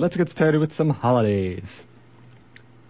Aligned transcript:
Right, 0.00 0.04
let's 0.04 0.16
get 0.16 0.30
started 0.30 0.60
with 0.60 0.74
some 0.76 0.88
holidays. 0.88 1.66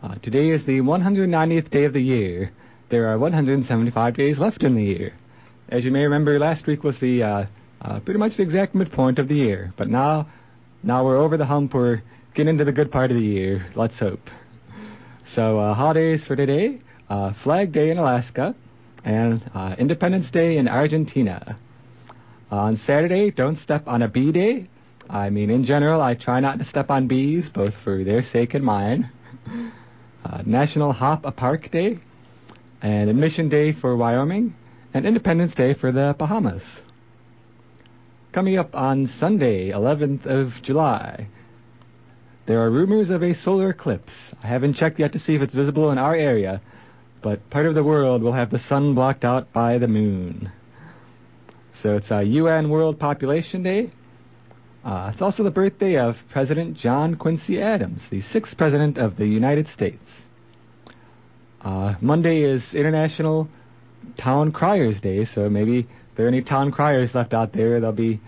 Uh, 0.01 0.15
today 0.23 0.51
is 0.51 0.65
the 0.65 0.81
190th 0.81 1.69
day 1.73 1.85
of 1.85 1.93
the 1.93 2.01
year. 2.01 2.53
There 2.89 3.09
are 3.09 3.19
175 3.19 4.15
days 4.15 4.39
left 4.39 4.63
in 4.63 4.77
the 4.77 4.85
year. 4.85 5.15
As 5.71 5.85
you 5.85 5.91
may 5.91 6.05
remember, 6.05 6.39
last 6.39 6.69
week 6.69 6.85
was 6.85 7.01
the 7.01 7.23
uh, 7.25 7.47
uh, 7.81 7.99
pretty 8.01 8.21
much 8.21 8.37
the 8.37 8.45
exact 8.45 8.77
midpoint 8.77 9.19
of 9.19 9.27
the 9.27 9.35
year. 9.35 9.75
But 9.77 9.89
now, 9.89 10.31
now 10.85 11.05
we're 11.05 11.19
over 11.19 11.37
the 11.37 11.47
hump. 11.47 11.75
We're 11.75 12.03
getting 12.37 12.51
into 12.51 12.65
the 12.65 12.71
good 12.71 12.93
part 12.93 13.11
of 13.11 13.17
the 13.17 13.27
year. 13.27 13.67
Let's 13.75 13.99
hope. 13.99 14.23
So, 15.35 15.59
uh, 15.59 15.75
holidays 15.75 16.23
for 16.29 16.37
today: 16.37 16.79
uh, 17.09 17.33
Flag 17.43 17.73
Day 17.73 17.91
in 17.91 17.99
Alaska 17.99 18.55
and 19.05 19.43
uh, 19.53 19.75
Independence 19.79 20.31
Day 20.31 20.59
in 20.59 20.69
Argentina. 20.69 21.59
on 22.53 22.77
Saturday, 22.87 23.33
Don't 23.33 23.59
Step 23.59 23.89
on 23.89 24.03
a 24.03 24.09
Bee 24.09 24.31
Day. 24.31 24.69
I 25.11 25.29
mean, 25.29 25.51
in 25.51 25.65
general, 25.65 26.01
I 26.01 26.15
try 26.15 26.39
not 26.39 26.61
to 26.61 26.65
step 26.65 26.89
on 26.89 27.09
bees, 27.09 27.49
both 27.53 27.75
for 27.83 28.05
their 28.05 28.23
sake 28.23 28.55
and 28.55 28.65
mine. 28.65 29.11
Uh, 30.25 30.43
National 30.47 30.93
Hop 30.93 31.25
a 31.25 31.33
Park 31.33 31.71
Day, 31.73 31.99
and 32.81 33.11
Admission 33.11 33.49
Day 33.49 33.73
for 33.73 33.97
Wyoming, 33.97 34.55
and 34.95 35.05
Independence 35.05 35.55
Day 35.55 35.75
for 35.75 35.91
the 35.91 36.15
Bahamas. 36.17 36.63
Coming 38.33 38.57
up 38.57 38.73
on 38.73 39.11
Sunday, 39.19 39.71
11th 39.71 40.27
of 40.27 40.63
July, 40.63 41.27
there 42.47 42.61
are 42.61 42.71
rumors 42.71 43.11
of 43.11 43.25
a 43.25 43.35
solar 43.35 43.71
eclipse. 43.71 44.13
I 44.45 44.47
haven't 44.47 44.77
checked 44.77 45.01
yet 45.01 45.13
to 45.15 45.19
see 45.19 45.35
if 45.35 45.43
it's 45.43 45.55
visible 45.55 45.91
in 45.91 45.99
our 45.99 46.15
area, 46.15 46.61
but 47.23 47.51
part 47.51 47.67
of 47.67 47.75
the 47.75 47.83
world 47.83 48.23
will 48.23 48.33
have 48.33 48.51
the 48.51 48.61
sun 48.61 48.95
blocked 48.95 49.25
out 49.25 49.53
by 49.53 49.79
the 49.79 49.89
moon. 49.89 50.53
So 51.83 51.97
it's 51.97 52.11
a 52.13 52.23
UN 52.23 52.71
World 52.71 53.01
Population 53.01 53.65
Day. 53.65 53.91
Uh, 54.85 55.11
it's 55.13 55.21
also 55.21 55.43
the 55.43 55.51
birthday 55.51 55.99
of 55.99 56.15
President 56.33 56.77
John 56.77 57.15
Quincy 57.15 57.61
Adams, 57.61 58.01
the 58.11 58.23
sixth 58.23 58.57
president 58.57 58.97
of 58.97 59.17
the 59.17 59.27
United 59.27 59.69
States. 59.69 60.03
Uh, 61.61 61.95
Monday 62.01 62.41
is 62.43 62.63
International 62.73 63.47
Town 64.19 64.53
Criers 64.53 64.99
Day, 65.01 65.27
so 65.27 65.51
maybe 65.51 65.81
if 65.81 66.17
there 66.17 66.25
are 66.25 66.29
any 66.29 66.43
town 66.43 66.73
criers 66.73 67.11
left 67.15 67.35
out 67.35 67.53
there, 67.53 67.79
they'll 67.81 67.93
be 67.93 68.21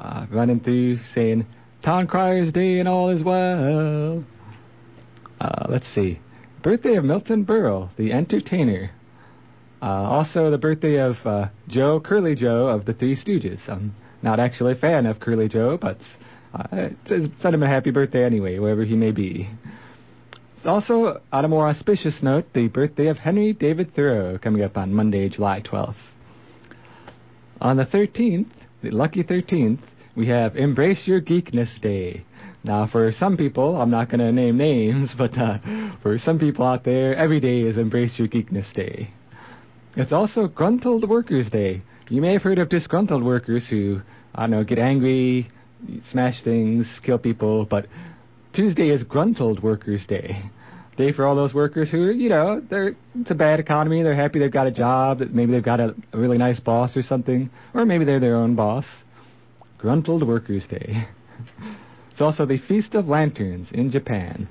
uh, 0.00 0.26
running 0.32 0.58
through 0.58 0.98
saying, 1.14 1.46
Town 1.84 2.08
Criers 2.08 2.52
Day 2.52 2.80
and 2.80 2.88
all 2.88 3.10
is 3.10 3.22
well. 3.22 4.24
Uh, 5.40 5.66
let's 5.68 5.86
see. 5.94 6.18
Birthday 6.62 6.96
of 6.96 7.04
Milton 7.04 7.46
Berle, 7.46 7.88
the 7.96 8.12
entertainer. 8.12 8.90
Uh, 9.80 9.86
also, 9.86 10.50
the 10.50 10.58
birthday 10.58 10.98
of 10.98 11.16
uh, 11.24 11.46
Joe 11.68 12.00
Curly 12.00 12.34
Joe 12.34 12.66
of 12.66 12.84
the 12.84 12.92
Three 12.92 13.16
Stooges. 13.16 13.60
I'm 13.66 13.94
not 14.22 14.40
actually 14.40 14.72
a 14.72 14.76
fan 14.76 15.06
of 15.06 15.20
Curly 15.20 15.48
Joe, 15.48 15.78
but 15.80 15.98
uh, 16.54 16.88
send 17.10 17.54
him 17.54 17.62
a 17.62 17.68
happy 17.68 17.90
birthday 17.90 18.24
anyway, 18.24 18.58
wherever 18.58 18.84
he 18.84 18.96
may 18.96 19.12
be. 19.12 19.48
Also, 20.64 21.20
on 21.32 21.44
a 21.44 21.48
more 21.48 21.68
auspicious 21.68 22.18
note, 22.22 22.44
the 22.52 22.68
birthday 22.68 23.06
of 23.06 23.16
Henry 23.16 23.52
David 23.52 23.94
Thoreau 23.94 24.38
coming 24.38 24.62
up 24.62 24.76
on 24.76 24.92
Monday, 24.92 25.28
July 25.28 25.62
12th. 25.62 25.94
On 27.60 27.76
the 27.76 27.86
13th, 27.86 28.50
the 28.82 28.90
lucky 28.90 29.22
13th, 29.22 29.80
we 30.16 30.28
have 30.28 30.56
Embrace 30.56 31.06
Your 31.06 31.20
Geekness 31.20 31.80
Day. 31.80 32.24
Now, 32.62 32.86
for 32.86 33.10
some 33.12 33.38
people, 33.38 33.80
I'm 33.80 33.90
not 33.90 34.10
going 34.10 34.20
to 34.20 34.32
name 34.32 34.58
names, 34.58 35.10
but 35.18 35.36
uh, 35.38 35.58
for 36.02 36.18
some 36.18 36.38
people 36.38 36.66
out 36.66 36.84
there, 36.84 37.14
every 37.16 37.40
day 37.40 37.60
is 37.60 37.78
Embrace 37.78 38.18
Your 38.18 38.28
Geekness 38.28 38.70
Day. 38.74 39.10
It's 39.96 40.12
also 40.12 40.46
Gruntled 40.46 41.08
Workers 41.08 41.48
Day. 41.50 41.82
You 42.10 42.20
may 42.20 42.32
have 42.32 42.42
heard 42.42 42.58
of 42.58 42.68
disgruntled 42.68 43.22
workers 43.22 43.68
who, 43.70 44.00
I 44.34 44.40
don't 44.40 44.50
know, 44.50 44.64
get 44.64 44.80
angry, 44.80 45.48
smash 46.10 46.42
things, 46.42 46.84
kill 47.04 47.18
people, 47.18 47.66
but 47.66 47.86
Tuesday 48.52 48.88
is 48.88 49.04
Gruntled 49.04 49.62
Workers 49.62 50.04
Day. 50.08 50.42
Day 50.96 51.12
for 51.12 51.24
all 51.24 51.36
those 51.36 51.54
workers 51.54 51.88
who, 51.88 52.10
you 52.10 52.28
know, 52.28 52.60
they're 52.68 52.96
it's 53.14 53.30
a 53.30 53.34
bad 53.36 53.60
economy, 53.60 54.02
they're 54.02 54.16
happy 54.16 54.40
they've 54.40 54.50
got 54.50 54.66
a 54.66 54.72
job, 54.72 55.20
that 55.20 55.32
maybe 55.32 55.52
they've 55.52 55.62
got 55.62 55.78
a, 55.78 55.94
a 56.12 56.18
really 56.18 56.36
nice 56.36 56.58
boss 56.58 56.96
or 56.96 57.02
something, 57.02 57.48
or 57.74 57.86
maybe 57.86 58.04
they're 58.04 58.18
their 58.18 58.34
own 58.34 58.56
boss. 58.56 58.84
Gruntled 59.78 60.26
Workers 60.26 60.64
Day. 60.68 61.06
it's 62.10 62.20
also 62.20 62.44
the 62.44 62.58
Feast 62.66 62.96
of 62.96 63.06
Lanterns 63.06 63.68
in 63.70 63.88
Japan. 63.88 64.48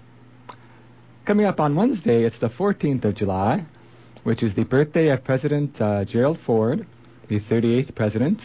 Coming 1.26 1.46
up 1.46 1.60
on 1.60 1.76
Wednesday, 1.76 2.24
it's 2.24 2.40
the 2.40 2.48
14th 2.48 3.04
of 3.04 3.16
July, 3.16 3.66
which 4.24 4.44
is 4.44 4.56
the 4.56 4.64
birthday 4.64 5.10
of 5.10 5.26
President 5.26 5.80
uh, 5.82 6.06
Gerald 6.06 6.40
Ford 6.46 6.88
the 7.30 7.40
38th 7.40 7.96
president, 7.96 8.42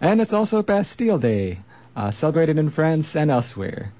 and 0.00 0.20
it's 0.20 0.32
also 0.32 0.62
Bastille 0.62 1.18
Day, 1.18 1.60
uh, 1.96 2.12
celebrated 2.20 2.58
in 2.58 2.70
France 2.70 3.06
and 3.14 3.30
elsewhere. 3.30 3.92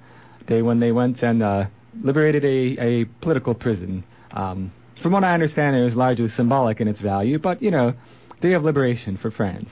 Day 0.47 0.63
when 0.63 0.81
they 0.81 0.93
went 0.93 1.23
and 1.23 1.43
uh, 1.43 1.65
liberated 2.03 2.45
a, 2.45 2.83
a 2.83 3.05
political 3.21 3.55
prison. 3.55 4.05
Um, 4.33 4.73
from 5.03 5.13
what 5.13 5.25
I 5.25 5.35
understand, 5.35 5.77
it 5.77 5.85
was 5.85 5.95
largely 5.95 6.29
symbolic 6.29 6.81
in 6.81 6.89
its 6.89 7.01
value, 7.01 7.39
but 7.39 7.61
you 7.61 7.71
know, 7.71 7.95
Day 8.41 8.53
of 8.53 8.63
Liberation 8.63 9.19
for 9.21 9.31
France. 9.31 9.69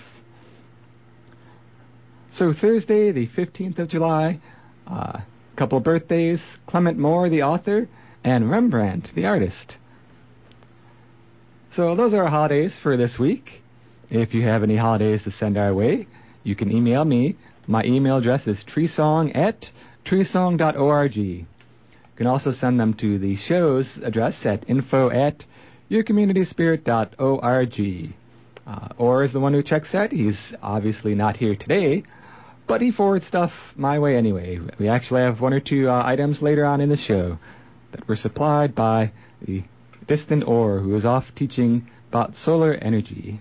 So 2.36 2.52
Thursday, 2.52 3.12
the 3.12 3.28
15th 3.28 3.78
of 3.78 3.88
July, 3.88 4.40
a 4.86 4.92
uh, 4.92 5.20
couple 5.56 5.80
birthdays: 5.80 6.40
Clement 6.66 6.98
Moore, 6.98 7.30
the 7.30 7.42
author, 7.42 7.88
and 8.24 8.50
Rembrandt, 8.50 9.10
the 9.14 9.24
artist. 9.24 9.76
So 11.74 11.94
those 11.94 12.12
are 12.12 12.24
our 12.24 12.30
holidays 12.30 12.74
for 12.82 12.96
this 12.96 13.16
week. 13.18 13.62
If 14.10 14.34
you 14.34 14.42
have 14.42 14.62
any 14.62 14.76
holidays 14.76 15.22
to 15.24 15.32
send 15.32 15.58
our 15.58 15.74
way, 15.74 16.06
you 16.44 16.54
can 16.54 16.70
email 16.70 17.04
me. 17.04 17.36
My 17.66 17.82
email 17.84 18.18
address 18.18 18.46
is 18.46 18.62
treesong 18.72 19.36
at 19.36 19.64
treesong.org. 20.06 21.16
You 21.16 21.46
can 22.16 22.28
also 22.28 22.52
send 22.52 22.78
them 22.78 22.94
to 22.94 23.18
the 23.18 23.34
show's 23.36 23.98
address 24.04 24.36
at 24.44 24.70
info 24.70 25.10
at 25.10 25.42
yourcommunityspirit.org. 25.90 28.14
Uh, 28.66 28.88
Orr 28.98 29.24
is 29.24 29.32
the 29.32 29.40
one 29.40 29.54
who 29.54 29.62
checks 29.62 29.88
that. 29.92 30.12
He's 30.12 30.38
obviously 30.62 31.14
not 31.14 31.36
here 31.36 31.54
today, 31.54 32.02
but 32.66 32.80
he 32.80 32.90
forwards 32.90 33.26
stuff 33.26 33.52
my 33.76 33.98
way 33.98 34.16
anyway. 34.16 34.58
We 34.78 34.88
actually 34.88 35.22
have 35.22 35.40
one 35.40 35.52
or 35.52 35.60
two 35.60 35.88
uh, 35.88 36.02
items 36.04 36.42
later 36.42 36.64
on 36.64 36.80
in 36.80 36.88
the 36.88 36.96
show 36.96 37.38
that 37.92 38.08
were 38.08 38.16
supplied 38.16 38.74
by 38.74 39.12
the 39.40 39.62
distant 40.08 40.44
Orr, 40.44 40.80
who 40.80 40.96
is 40.96 41.04
off 41.04 41.24
teaching 41.36 41.88
about 42.08 42.34
solar 42.44 42.74
energy. 42.74 43.40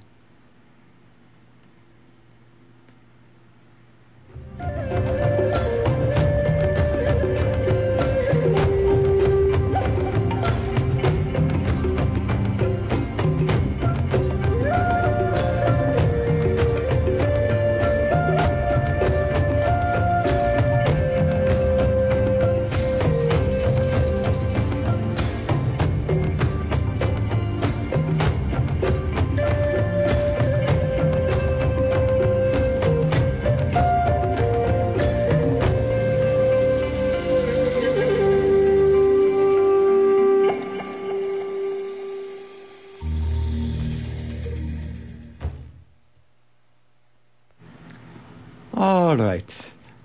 All 49.15 49.21
right. 49.21 49.49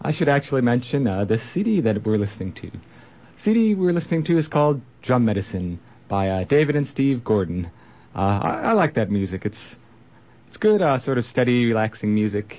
I 0.02 0.12
should 0.12 0.28
actually 0.28 0.60
mention 0.60 1.08
uh, 1.08 1.24
the 1.24 1.38
CD 1.52 1.80
that 1.80 2.06
we're 2.06 2.16
listening 2.16 2.52
to. 2.62 2.70
CD 3.42 3.74
we're 3.74 3.92
listening 3.92 4.22
to 4.26 4.38
is 4.38 4.46
called 4.46 4.82
Drum 5.02 5.24
Medicine 5.24 5.80
by 6.08 6.28
uh, 6.28 6.44
David 6.44 6.76
and 6.76 6.86
Steve 6.86 7.24
Gordon. 7.24 7.72
Uh, 8.14 8.18
I, 8.18 8.60
I, 8.66 8.72
like 8.74 8.94
that 8.94 9.10
music. 9.10 9.42
It's 9.44 9.58
it's 10.46 10.56
good, 10.58 10.80
uh, 10.80 11.00
sort 11.00 11.18
of 11.18 11.24
steady, 11.24 11.64
relaxing 11.64 12.14
music. 12.14 12.58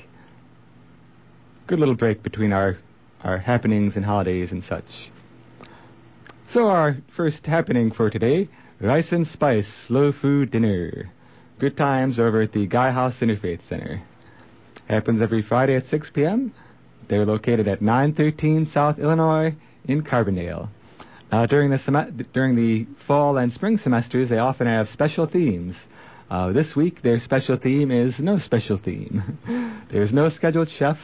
Good 1.67 1.79
little 1.79 1.95
break 1.95 2.21
between 2.21 2.51
our 2.51 2.77
our 3.23 3.37
happenings 3.37 3.95
and 3.95 4.03
holidays 4.03 4.51
and 4.51 4.61
such. 4.67 5.09
So 6.53 6.67
our 6.67 6.97
first 7.15 7.45
happening 7.45 7.93
for 7.93 8.09
today: 8.09 8.49
rice 8.81 9.13
and 9.13 9.25
spice 9.25 9.67
slow 9.87 10.11
food 10.11 10.51
dinner. 10.51 11.13
Good 11.59 11.77
times 11.77 12.19
over 12.19 12.41
at 12.41 12.51
the 12.51 12.67
Gaia 12.67 12.91
House 12.91 13.15
Interfaith 13.21 13.65
Center. 13.69 14.03
Happens 14.87 15.21
every 15.21 15.41
Friday 15.41 15.75
at 15.75 15.87
6 15.89 16.09
p.m. 16.13 16.53
They're 17.09 17.25
located 17.25 17.67
at 17.67 17.81
913 17.81 18.71
South 18.73 18.99
Illinois 18.99 19.55
in 19.85 20.03
Carbondale. 20.03 20.69
Uh, 21.31 21.45
during 21.45 21.69
the 21.71 21.79
sem- 21.79 22.25
during 22.33 22.55
the 22.55 22.85
fall 23.07 23.37
and 23.37 23.53
spring 23.53 23.77
semesters, 23.77 24.29
they 24.29 24.37
often 24.37 24.67
have 24.67 24.87
special 24.89 25.27
themes. 25.27 25.75
Uh, 26.29 26.51
this 26.51 26.75
week, 26.75 27.01
their 27.01 27.19
special 27.19 27.57
theme 27.57 27.91
is 27.91 28.15
no 28.19 28.37
special 28.37 28.77
theme. 28.77 29.83
There's 29.91 30.11
no 30.11 30.29
scheduled 30.29 30.69
chef. 30.69 30.97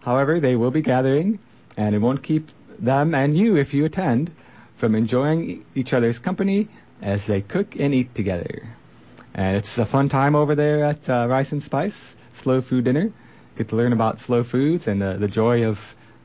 However, 0.00 0.40
they 0.40 0.56
will 0.56 0.70
be 0.70 0.82
gathering, 0.82 1.38
and 1.76 1.94
it 1.94 1.98
won't 1.98 2.22
keep 2.22 2.48
them 2.78 3.14
and 3.14 3.36
you 3.36 3.56
if 3.56 3.72
you 3.72 3.84
attend 3.84 4.32
from 4.80 4.94
enjoying 4.94 5.64
each 5.74 5.92
other's 5.92 6.18
company 6.18 6.68
as 7.02 7.20
they 7.28 7.40
cook 7.40 7.74
and 7.78 7.94
eat 7.94 8.14
together. 8.14 8.76
And 9.34 9.56
it's 9.56 9.78
a 9.78 9.86
fun 9.86 10.08
time 10.08 10.34
over 10.34 10.54
there 10.54 10.84
at 10.84 11.08
uh, 11.08 11.26
Rice 11.28 11.52
and 11.52 11.62
Spice 11.62 11.94
Slow 12.42 12.62
Food 12.62 12.84
Dinner. 12.84 13.12
Get 13.56 13.68
to 13.70 13.76
learn 13.76 13.92
about 13.92 14.18
slow 14.26 14.44
foods 14.44 14.84
and 14.86 15.02
uh, 15.02 15.16
the 15.18 15.28
joy 15.28 15.64
of 15.64 15.76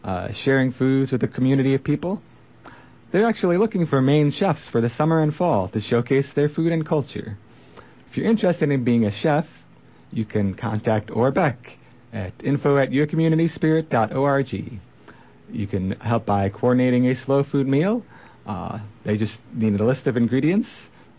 uh, 0.03 0.29
sharing 0.43 0.71
foods 0.71 1.11
with 1.11 1.23
a 1.23 1.27
community 1.27 1.73
of 1.73 1.83
people. 1.83 2.21
They're 3.11 3.27
actually 3.27 3.57
looking 3.57 3.87
for 3.87 4.01
Maine 4.01 4.31
chefs 4.31 4.67
for 4.71 4.81
the 4.81 4.89
summer 4.97 5.21
and 5.21 5.33
fall 5.33 5.69
to 5.69 5.79
showcase 5.79 6.27
their 6.35 6.49
food 6.49 6.71
and 6.71 6.87
culture. 6.87 7.37
If 8.09 8.17
you're 8.17 8.29
interested 8.29 8.69
in 8.69 8.83
being 8.83 9.05
a 9.05 9.11
chef, 9.11 9.45
you 10.11 10.25
can 10.25 10.53
contact 10.53 11.09
Orbeck 11.09 11.57
at 12.13 12.33
info 12.43 12.77
at 12.77 12.89
yourcommunityspirit.org. 12.89 14.79
You 15.51 15.67
can 15.67 15.91
help 15.91 16.25
by 16.25 16.49
coordinating 16.49 17.07
a 17.07 17.15
slow 17.25 17.43
food 17.43 17.67
meal. 17.67 18.03
Uh, 18.45 18.79
they 19.05 19.17
just 19.17 19.37
need 19.53 19.79
a 19.79 19.85
list 19.85 20.07
of 20.07 20.15
ingredients, 20.15 20.69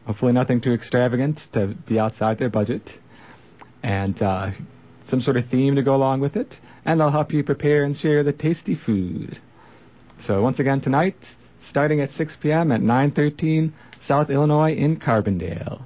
hopefully 0.06 0.32
nothing 0.32 0.60
too 0.60 0.72
extravagant 0.72 1.38
to 1.52 1.74
be 1.86 1.98
outside 1.98 2.38
their 2.38 2.48
budget, 2.48 2.82
and 3.82 4.20
uh, 4.22 4.50
some 5.10 5.20
sort 5.20 5.36
of 5.36 5.48
theme 5.48 5.74
to 5.76 5.82
go 5.82 5.94
along 5.94 6.20
with 6.20 6.36
it, 6.36 6.54
and 6.84 7.00
they'll 7.00 7.10
help 7.10 7.32
you 7.32 7.42
prepare 7.42 7.84
and 7.84 7.96
share 7.96 8.22
the 8.22 8.32
tasty 8.32 8.74
food. 8.86 9.40
So 10.26 10.42
once 10.42 10.58
again 10.58 10.80
tonight, 10.80 11.16
starting 11.70 12.00
at 12.00 12.10
6 12.12 12.36
p.m. 12.42 12.72
at 12.72 12.80
913 12.80 13.72
South 14.06 14.30
Illinois 14.30 14.74
in 14.74 14.98
Carbondale. 14.98 15.82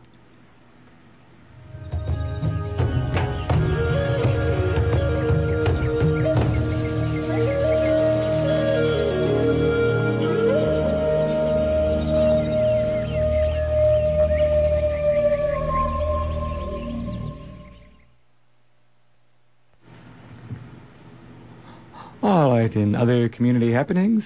In 22.75 22.95
other 22.95 23.29
community 23.29 23.73
happenings, 23.73 24.25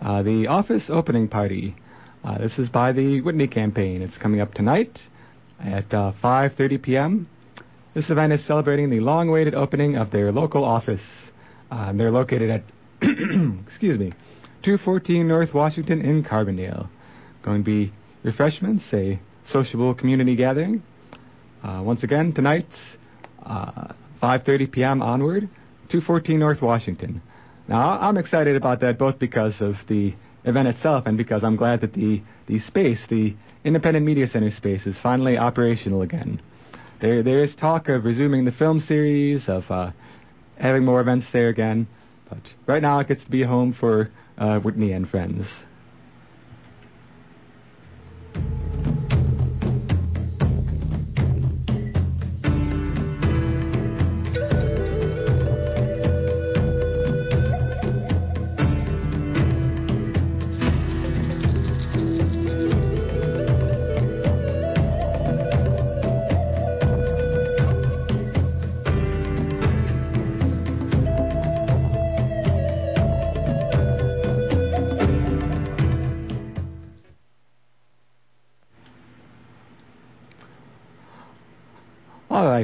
uh, 0.00 0.22
the 0.22 0.48
office 0.48 0.84
opening 0.88 1.28
party. 1.28 1.76
Uh, 2.24 2.38
this 2.38 2.58
is 2.58 2.68
by 2.68 2.92
the 2.92 3.20
Whitney 3.20 3.46
campaign. 3.46 4.02
It's 4.02 4.18
coming 4.18 4.40
up 4.40 4.52
tonight 4.54 4.98
at 5.60 5.92
uh, 5.94 6.12
5:30 6.22 6.82
p.m. 6.82 7.28
This 7.94 8.10
event 8.10 8.32
is 8.32 8.44
celebrating 8.46 8.90
the 8.90 8.98
long-awaited 8.98 9.54
opening 9.54 9.96
of 9.96 10.10
their 10.10 10.32
local 10.32 10.64
office. 10.64 11.02
Uh, 11.70 11.92
they're 11.92 12.10
located 12.10 12.50
at, 12.50 12.62
excuse 13.68 13.98
me, 13.98 14.12
214 14.64 15.28
North 15.28 15.54
Washington 15.54 16.00
in 16.00 16.24
Carbondale. 16.24 16.88
Going 17.44 17.62
to 17.62 17.64
be 17.64 17.92
refreshments, 18.24 18.84
a 18.92 19.20
sociable 19.48 19.94
community 19.94 20.34
gathering. 20.34 20.82
Uh, 21.62 21.82
once 21.84 22.02
again, 22.02 22.32
tonight, 22.32 22.66
5:30 23.46 24.72
p.m. 24.72 25.02
onward, 25.02 25.48
214 25.90 26.38
North 26.38 26.60
Washington. 26.60 27.22
Now, 27.66 27.98
I'm 27.98 28.16
excited 28.16 28.56
about 28.56 28.80
that 28.80 28.98
both 28.98 29.18
because 29.18 29.54
of 29.60 29.74
the 29.88 30.14
event 30.44 30.68
itself 30.68 31.06
and 31.06 31.16
because 31.16 31.42
I'm 31.42 31.56
glad 31.56 31.80
that 31.80 31.94
the, 31.94 32.22
the 32.46 32.58
space, 32.58 33.00
the 33.08 33.34
Independent 33.64 34.04
Media 34.04 34.26
Center 34.26 34.50
space, 34.50 34.86
is 34.86 34.96
finally 35.02 35.38
operational 35.38 36.02
again. 36.02 36.42
There, 37.00 37.22
there 37.22 37.42
is 37.42 37.54
talk 37.56 37.88
of 37.88 38.04
resuming 38.04 38.44
the 38.44 38.52
film 38.52 38.80
series, 38.80 39.44
of 39.48 39.64
uh, 39.70 39.90
having 40.58 40.84
more 40.84 41.00
events 41.00 41.26
there 41.32 41.48
again, 41.48 41.86
but 42.28 42.38
right 42.66 42.82
now 42.82 43.00
it 43.00 43.08
gets 43.08 43.24
to 43.24 43.30
be 43.30 43.42
home 43.42 43.74
for 43.78 44.10
uh, 44.38 44.58
Whitney 44.58 44.92
and 44.92 45.08
friends. 45.08 45.46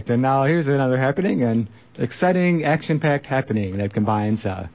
Right, 0.08 0.18
now 0.18 0.44
here's 0.44 0.66
another 0.66 0.98
happening, 0.98 1.42
an 1.42 1.68
exciting, 1.96 2.64
action-packed 2.64 3.26
happening 3.26 3.76
that 3.78 3.92
combines 3.92 4.44
uh, 4.44 4.66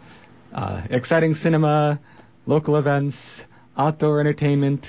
uh, 0.54 0.82
exciting 0.90 1.34
cinema, 1.36 2.00
local 2.46 2.78
events, 2.78 3.16
outdoor 3.78 4.20
entertainment, 4.20 4.86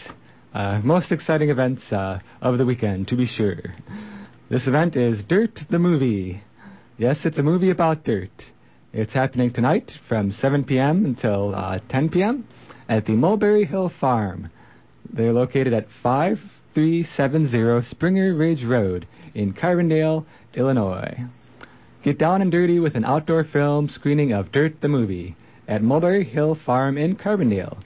uh, 0.55 0.81
most 0.85 1.13
exciting 1.13 1.51
events 1.51 1.83
uh, 1.91 2.19
of 2.43 2.59
the 2.59 2.67
weekend, 2.67 3.09
to 3.09 3.17
be 3.17 3.27
sure. 3.27 3.57
This 4.51 4.67
event 4.67 4.97
is 4.97 5.19
Dirt 5.29 5.59
the 5.71 5.79
Movie. 5.79 6.43
Yes, 6.99 7.19
it's 7.25 7.39
a 7.39 7.43
movie 7.43 7.71
about 7.71 8.05
dirt. 8.05 8.31
It's 8.93 9.13
happening 9.13 9.53
tonight 9.53 9.91
from 10.09 10.33
7 10.33 10.65
p.m. 10.65 11.05
until 11.05 11.55
uh, 11.55 11.79
10 11.91 12.11
p.m. 12.11 12.47
at 12.89 13.07
the 13.07 13.13
Mulberry 13.13 13.65
Hill 13.65 13.91
Farm. 14.01 14.51
They're 15.13 15.33
located 15.33 15.75
at 15.75 15.87
5370 16.03 17.89
Springer 17.91 18.35
Ridge 18.35 18.65
Road 18.65 19.07
in 19.37 19.53
Carbondale, 19.53 20.25
Illinois. 20.55 21.15
Get 22.03 22.19
down 22.19 22.41
and 22.41 22.51
dirty 22.51 22.81
with 22.81 22.95
an 22.95 23.05
outdoor 23.05 23.45
film 23.45 23.89
screening 23.91 24.33
of 24.33 24.51
Dirt 24.51 24.81
the 24.81 24.89
Movie 24.89 25.37
at 25.69 25.83
Mulberry 25.83 26.25
Hill 26.25 26.59
Farm 26.65 26.97
in 26.97 27.17
Carbondale. 27.17 27.77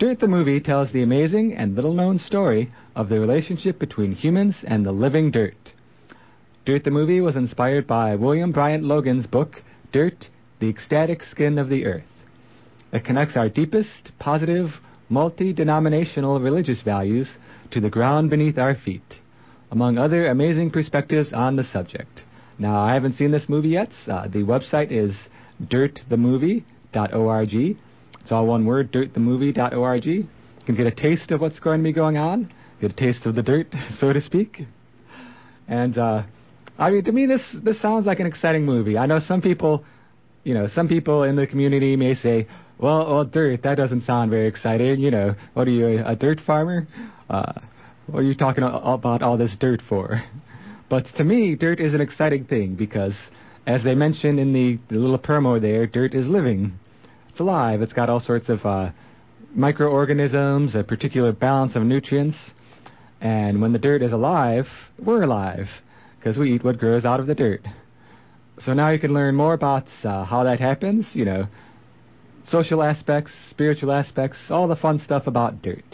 Dirt 0.00 0.18
the 0.18 0.26
Movie 0.26 0.60
tells 0.60 0.90
the 0.90 1.02
amazing 1.02 1.54
and 1.54 1.76
little 1.76 1.94
known 1.94 2.18
story 2.18 2.72
of 2.96 3.08
the 3.08 3.20
relationship 3.20 3.78
between 3.78 4.12
humans 4.12 4.56
and 4.64 4.84
the 4.84 4.92
living 4.92 5.30
dirt. 5.30 5.72
Dirt 6.64 6.82
the 6.82 6.90
Movie 6.90 7.20
was 7.20 7.36
inspired 7.36 7.86
by 7.86 8.16
William 8.16 8.50
Bryant 8.50 8.82
Logan's 8.82 9.26
book, 9.26 9.62
Dirt, 9.92 10.26
the 10.58 10.68
Ecstatic 10.68 11.22
Skin 11.22 11.58
of 11.58 11.68
the 11.68 11.86
Earth. 11.86 12.02
It 12.92 13.04
connects 13.04 13.36
our 13.36 13.48
deepest, 13.48 14.10
positive, 14.18 14.70
multi 15.08 15.52
denominational 15.52 16.40
religious 16.40 16.82
values 16.82 17.28
to 17.70 17.80
the 17.80 17.90
ground 17.90 18.30
beneath 18.30 18.58
our 18.58 18.74
feet 18.74 19.20
among 19.70 19.98
other 19.98 20.28
amazing 20.28 20.70
perspectives 20.70 21.32
on 21.32 21.56
the 21.56 21.64
subject. 21.64 22.20
Now, 22.58 22.80
I 22.80 22.94
haven't 22.94 23.14
seen 23.14 23.30
this 23.30 23.48
movie 23.48 23.68
yet. 23.70 23.90
Uh, 24.06 24.26
the 24.28 24.38
website 24.38 24.90
is 24.90 25.14
dirtthemovie.org. 25.62 27.54
It's 28.20 28.32
all 28.32 28.46
one 28.46 28.66
word, 28.66 28.92
dirtthemovie.org. 28.92 30.04
You 30.06 30.28
can 30.66 30.74
get 30.74 30.86
a 30.86 30.90
taste 30.90 31.30
of 31.30 31.40
what's 31.40 31.60
going 31.60 31.80
to 31.80 31.84
be 31.84 31.92
going 31.92 32.18
on, 32.18 32.52
get 32.80 32.90
a 32.90 32.94
taste 32.94 33.26
of 33.26 33.34
the 33.34 33.42
dirt, 33.42 33.68
so 33.98 34.12
to 34.12 34.20
speak. 34.20 34.62
And, 35.68 35.96
uh, 35.96 36.22
I 36.78 36.90
mean, 36.90 37.04
to 37.04 37.12
me, 37.12 37.26
this, 37.26 37.42
this 37.62 37.80
sounds 37.80 38.06
like 38.06 38.20
an 38.20 38.26
exciting 38.26 38.64
movie. 38.64 38.98
I 38.98 39.06
know 39.06 39.20
some 39.20 39.40
people, 39.40 39.84
you 40.44 40.54
know, 40.54 40.68
some 40.74 40.88
people 40.88 41.22
in 41.22 41.36
the 41.36 41.46
community 41.46 41.96
may 41.96 42.14
say, 42.14 42.48
well, 42.78 43.12
well, 43.12 43.24
dirt, 43.24 43.62
that 43.64 43.76
doesn't 43.76 44.04
sound 44.04 44.30
very 44.30 44.46
exciting. 44.46 45.00
You 45.00 45.10
know, 45.10 45.34
what 45.54 45.66
are 45.68 45.70
you, 45.70 45.98
a, 45.98 46.12
a 46.12 46.16
dirt 46.16 46.40
farmer? 46.46 46.86
Uh, 47.28 47.52
what 48.10 48.20
are 48.20 48.26
you 48.26 48.34
talking 48.34 48.64
about 48.64 49.22
all 49.22 49.36
this 49.36 49.54
dirt 49.60 49.82
for? 49.88 50.22
But 50.88 51.04
to 51.16 51.24
me, 51.24 51.54
dirt 51.54 51.78
is 51.78 51.92
an 51.92 52.00
exciting 52.00 52.44
thing 52.44 52.74
because, 52.74 53.14
as 53.66 53.84
they 53.84 53.94
mentioned 53.94 54.40
in 54.40 54.52
the, 54.54 54.78
the 54.88 54.98
little 54.98 55.18
promo 55.18 55.60
there, 55.60 55.86
dirt 55.86 56.14
is 56.14 56.26
living. 56.26 56.78
It's 57.28 57.40
alive. 57.40 57.82
It's 57.82 57.92
got 57.92 58.08
all 58.08 58.20
sorts 58.20 58.48
of 58.48 58.64
uh, 58.64 58.90
microorganisms, 59.54 60.74
a 60.74 60.82
particular 60.82 61.32
balance 61.32 61.76
of 61.76 61.82
nutrients. 61.82 62.38
And 63.20 63.60
when 63.60 63.72
the 63.72 63.78
dirt 63.78 64.02
is 64.02 64.12
alive, 64.12 64.66
we're 64.98 65.22
alive 65.22 65.66
because 66.18 66.38
we 66.38 66.54
eat 66.54 66.64
what 66.64 66.78
grows 66.78 67.04
out 67.04 67.20
of 67.20 67.26
the 67.26 67.34
dirt. 67.34 67.60
So 68.64 68.72
now 68.72 68.90
you 68.90 68.98
can 68.98 69.12
learn 69.12 69.34
more 69.34 69.52
about 69.52 69.84
uh, 70.02 70.24
how 70.24 70.44
that 70.44 70.60
happens, 70.60 71.06
you 71.12 71.26
know, 71.26 71.46
social 72.48 72.82
aspects, 72.82 73.32
spiritual 73.50 73.92
aspects, 73.92 74.38
all 74.48 74.66
the 74.66 74.76
fun 74.76 75.00
stuff 75.04 75.26
about 75.26 75.60
dirt. 75.60 75.84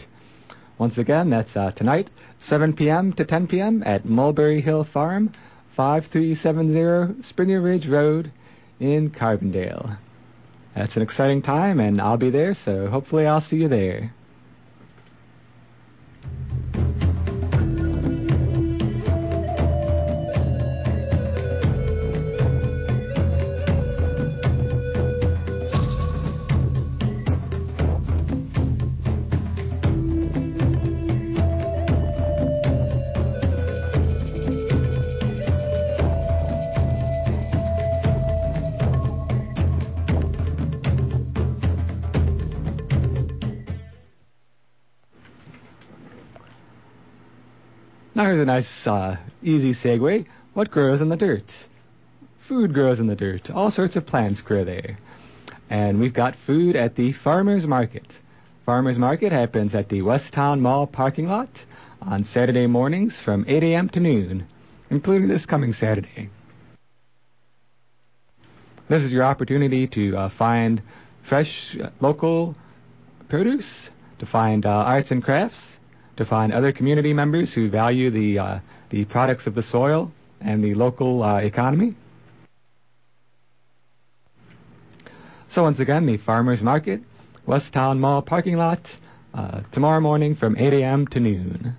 Once 0.77 0.97
again, 0.97 1.29
that's 1.29 1.55
uh, 1.55 1.71
tonight, 1.71 2.09
7 2.47 2.73
p.m. 2.73 3.13
to 3.13 3.23
10 3.23 3.47
p.m. 3.47 3.81
at 3.85 4.05
Mulberry 4.05 4.61
Hill 4.61 4.85
Farm, 4.93 5.33
5370 5.77 7.23
Springer 7.23 7.61
Ridge 7.61 7.87
Road 7.87 8.31
in 8.79 9.09
Carbondale. 9.09 9.97
That's 10.75 10.95
an 10.97 11.01
exciting 11.01 11.41
time, 11.41 11.79
and 11.79 12.01
I'll 12.01 12.17
be 12.17 12.29
there, 12.29 12.55
so 12.65 12.87
hopefully 12.87 13.25
I'll 13.25 13.41
see 13.41 13.55
you 13.57 13.69
there. 13.69 14.13
Now 48.15 48.23
here's 48.23 48.39
a 48.39 48.45
nice, 48.45 48.87
uh, 48.87 49.17
easy 49.43 49.73
segue. 49.73 50.25
What 50.53 50.71
grows 50.71 51.01
in 51.01 51.09
the 51.09 51.17
dirt? 51.17 51.43
Food 52.47 52.73
grows 52.73 52.97
in 52.97 53.07
the 53.07 53.15
dirt. 53.15 53.49
All 53.53 53.71
sorts 53.71 53.97
of 53.97 54.05
plants 54.05 54.39
grow 54.39 54.63
there. 54.63 54.97
And 55.69 55.99
we've 55.99 56.13
got 56.13 56.37
food 56.47 56.77
at 56.77 56.95
the 56.95 57.11
farmer's 57.25 57.65
market. 57.65 58.05
Farmer's 58.65 58.97
market 58.97 59.33
happens 59.33 59.75
at 59.75 59.89
the 59.89 60.01
Westown 60.01 60.61
Mall 60.61 60.87
parking 60.87 61.27
lot 61.27 61.49
on 62.01 62.25
Saturday 62.33 62.67
mornings 62.67 63.17
from 63.25 63.43
8 63.49 63.61
a.m. 63.63 63.89
to 63.89 63.99
noon, 63.99 64.47
including 64.89 65.27
this 65.27 65.45
coming 65.45 65.73
Saturday. 65.73 66.29
This 68.89 69.01
is 69.01 69.11
your 69.11 69.23
opportunity 69.23 69.87
to 69.87 70.15
uh, 70.15 70.29
find 70.37 70.81
fresh, 71.27 71.75
uh, 71.83 71.89
local 71.99 72.55
produce, 73.27 73.89
to 74.19 74.25
find 74.25 74.65
uh, 74.65 74.69
arts 74.69 75.11
and 75.11 75.21
crafts, 75.21 75.57
to 76.17 76.25
find 76.25 76.53
other 76.53 76.71
community 76.71 77.13
members 77.13 77.53
who 77.53 77.69
value 77.69 78.09
the 78.09 78.39
uh, 78.39 78.59
the 78.91 79.05
products 79.05 79.47
of 79.47 79.55
the 79.55 79.63
soil 79.63 80.11
and 80.41 80.63
the 80.63 80.73
local 80.73 81.23
uh, 81.23 81.37
economy. 81.37 81.95
So 85.51 85.63
once 85.63 85.79
again, 85.79 86.05
the 86.05 86.17
farmers 86.17 86.61
market, 86.61 87.01
Westown 87.47 87.99
Mall 87.99 88.21
parking 88.21 88.57
lot, 88.57 88.81
uh, 89.33 89.61
tomorrow 89.73 90.01
morning 90.01 90.35
from 90.35 90.57
8 90.57 90.73
a.m. 90.73 91.07
to 91.07 91.19
noon. 91.19 91.75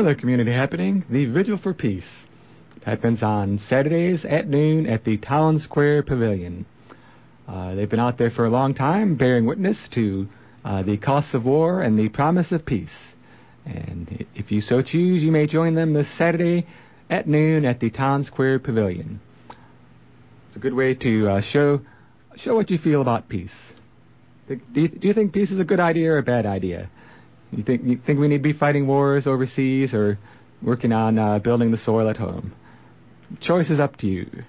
Another 0.00 0.18
community 0.18 0.50
happening, 0.50 1.04
the 1.10 1.26
Vigil 1.26 1.58
for 1.62 1.74
Peace. 1.74 2.08
It 2.74 2.84
happens 2.84 3.22
on 3.22 3.60
Saturdays 3.68 4.24
at 4.24 4.48
noon 4.48 4.86
at 4.86 5.04
the 5.04 5.18
Town 5.18 5.58
Square 5.58 6.04
Pavilion. 6.04 6.64
Uh, 7.46 7.74
they've 7.74 7.90
been 7.90 8.00
out 8.00 8.16
there 8.16 8.30
for 8.30 8.46
a 8.46 8.50
long 8.50 8.72
time, 8.72 9.14
bearing 9.14 9.44
witness 9.44 9.76
to 9.92 10.26
uh, 10.64 10.82
the 10.84 10.96
costs 10.96 11.34
of 11.34 11.44
war 11.44 11.82
and 11.82 11.98
the 11.98 12.08
promise 12.08 12.50
of 12.50 12.64
peace. 12.64 12.88
And 13.66 14.24
if 14.34 14.50
you 14.50 14.62
so 14.62 14.80
choose, 14.80 15.22
you 15.22 15.30
may 15.30 15.46
join 15.46 15.74
them 15.74 15.92
this 15.92 16.08
Saturday 16.16 16.66
at 17.10 17.28
noon 17.28 17.66
at 17.66 17.80
the 17.80 17.90
Town 17.90 18.24
Square 18.24 18.60
Pavilion. 18.60 19.20
It's 20.48 20.56
a 20.56 20.60
good 20.60 20.72
way 20.72 20.94
to 20.94 21.28
uh, 21.28 21.40
show 21.42 21.82
show 22.36 22.54
what 22.54 22.70
you 22.70 22.78
feel 22.78 23.02
about 23.02 23.28
peace. 23.28 23.50
Do 24.48 24.58
you, 24.72 24.88
do 24.88 25.08
you 25.08 25.12
think 25.12 25.34
peace 25.34 25.50
is 25.50 25.60
a 25.60 25.64
good 25.64 25.78
idea 25.78 26.12
or 26.12 26.16
a 26.16 26.22
bad 26.22 26.46
idea? 26.46 26.88
You 27.52 27.64
think 27.64 27.82
you 27.84 28.00
think 28.06 28.20
we 28.20 28.28
need 28.28 28.38
to 28.38 28.42
be 28.42 28.52
fighting 28.52 28.86
wars 28.86 29.26
overseas 29.26 29.92
or 29.92 30.18
working 30.62 30.92
on 30.92 31.18
uh, 31.18 31.38
building 31.40 31.70
the 31.70 31.78
soil 31.78 32.08
at 32.08 32.16
home? 32.16 32.52
Choice 33.40 33.70
is 33.70 33.80
up 33.80 33.96
to 33.98 34.06
you. 34.06 34.44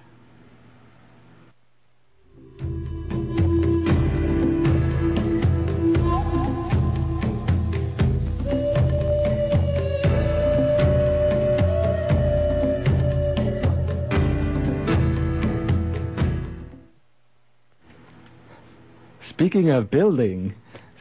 Speaking 19.28 19.70
of 19.70 19.90
building, 19.90 20.54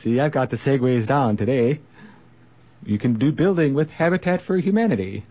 see, 0.04 0.20
I've 0.20 0.32
got 0.32 0.50
the 0.50 0.58
segues 0.58 1.08
down 1.08 1.38
today. 1.38 1.80
You 2.84 2.98
can 2.98 3.20
do 3.20 3.32
building 3.32 3.74
with 3.74 3.90
Habitat 3.90 4.42
for 4.48 4.58
Humanity. 4.58 5.26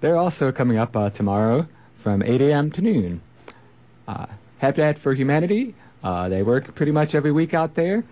They're 0.00 0.16
also 0.16 0.52
coming 0.52 0.78
up 0.78 0.96
uh, 0.96 1.10
tomorrow 1.10 1.66
from 2.02 2.22
8 2.22 2.40
a.m. 2.40 2.70
to 2.72 2.80
noon. 2.80 3.20
Uh, 4.06 4.26
Habitat 4.58 4.98
for 5.02 5.12
Humanity, 5.12 5.74
uh, 6.02 6.28
they 6.28 6.42
work 6.42 6.74
pretty 6.74 6.92
much 6.92 7.14
every 7.14 7.32
week 7.32 7.52
out 7.52 7.76
there. 7.76 8.04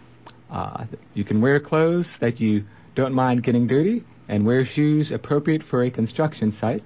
Uh, 0.50 0.85
you 1.14 1.25
can 1.25 1.40
wear 1.40 1.59
clothes 1.59 2.06
that 2.21 2.38
you 2.40 2.64
don't 2.95 3.14
mind 3.14 3.42
getting 3.42 3.66
dirty 3.66 4.04
and 4.28 4.45
wear 4.45 4.64
shoes 4.64 5.11
appropriate 5.12 5.62
for 5.71 5.85
a 5.85 5.90
construction 5.90 6.54
site. 6.61 6.85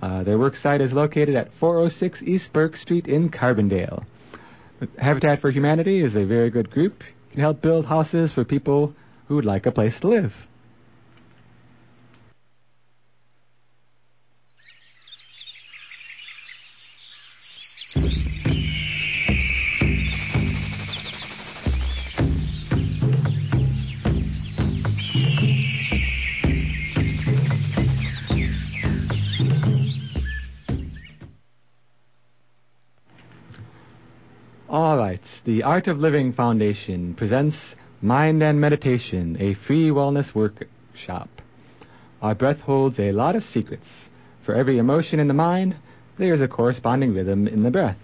Uh, 0.00 0.22
their 0.22 0.38
work 0.38 0.54
site 0.56 0.80
is 0.80 0.92
located 0.92 1.34
at 1.34 1.48
406 1.58 2.22
East 2.22 2.52
Burke 2.52 2.76
Street 2.76 3.06
in 3.06 3.30
Carbondale. 3.30 4.04
Habitat 4.96 5.40
for 5.40 5.50
Humanity 5.50 6.02
is 6.02 6.14
a 6.14 6.24
very 6.24 6.50
good 6.50 6.70
group. 6.70 7.02
Can 7.32 7.40
help 7.40 7.60
build 7.60 7.84
houses 7.84 8.32
for 8.32 8.44
people 8.44 8.94
who 9.26 9.34
would 9.34 9.44
like 9.44 9.66
a 9.66 9.72
place 9.72 9.94
to 10.00 10.08
live. 10.08 10.32
The 35.48 35.62
Art 35.62 35.88
of 35.88 35.98
Living 35.98 36.34
Foundation 36.34 37.14
presents 37.14 37.56
Mind 38.02 38.42
and 38.42 38.60
Meditation, 38.60 39.34
a 39.40 39.54
free 39.66 39.88
wellness 39.88 40.34
workshop. 40.34 41.30
Our 42.20 42.34
breath 42.34 42.60
holds 42.60 42.98
a 42.98 43.12
lot 43.12 43.34
of 43.34 43.42
secrets. 43.44 43.86
For 44.44 44.54
every 44.54 44.76
emotion 44.76 45.18
in 45.18 45.26
the 45.26 45.32
mind, 45.32 45.76
there 46.18 46.34
is 46.34 46.42
a 46.42 46.48
corresponding 46.48 47.14
rhythm 47.14 47.48
in 47.48 47.62
the 47.62 47.70
breath. 47.70 47.96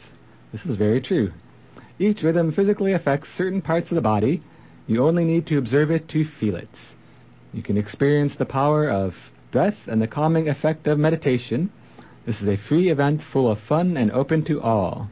This 0.52 0.62
is 0.64 0.78
very 0.78 1.02
true. 1.02 1.32
Each 1.98 2.22
rhythm 2.22 2.50
physically 2.50 2.94
affects 2.94 3.28
certain 3.36 3.60
parts 3.60 3.90
of 3.90 3.96
the 3.96 4.00
body. 4.00 4.42
You 4.86 5.06
only 5.06 5.26
need 5.26 5.46
to 5.48 5.58
observe 5.58 5.90
it 5.90 6.08
to 6.08 6.24
feel 6.40 6.56
it. 6.56 6.70
You 7.52 7.62
can 7.62 7.76
experience 7.76 8.32
the 8.38 8.46
power 8.46 8.88
of 8.88 9.12
breath 9.52 9.76
and 9.86 10.00
the 10.00 10.08
calming 10.08 10.48
effect 10.48 10.86
of 10.86 10.98
meditation. 10.98 11.70
This 12.24 12.40
is 12.40 12.48
a 12.48 12.56
free 12.70 12.90
event 12.90 13.20
full 13.34 13.52
of 13.52 13.58
fun 13.68 13.98
and 13.98 14.10
open 14.12 14.46
to 14.46 14.62
all 14.62 15.10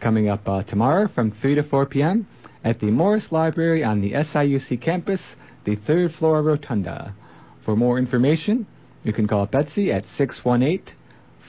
coming 0.00 0.28
up 0.28 0.48
uh, 0.48 0.62
tomorrow 0.62 1.08
from 1.14 1.32
3 1.40 1.56
to 1.56 1.62
4 1.62 1.86
p.m. 1.86 2.26
at 2.64 2.80
the 2.80 2.86
Morris 2.86 3.26
Library 3.30 3.84
on 3.84 4.00
the 4.00 4.12
SIUC 4.12 4.82
campus, 4.82 5.20
the 5.64 5.76
third 5.86 6.12
floor 6.14 6.42
rotunda. 6.42 7.14
For 7.64 7.76
more 7.76 7.98
information, 7.98 8.66
you 9.04 9.12
can 9.12 9.28
call 9.28 9.46
Betsy 9.46 9.92
at 9.92 10.04
618 10.16 10.94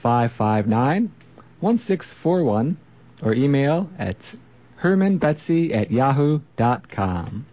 559 0.02 1.12
1641 1.60 2.78
or 3.22 3.34
email 3.34 3.90
at 3.98 4.16
hermanbetsy 4.82 5.74
at 5.74 5.90
yahoo.com. 5.90 7.46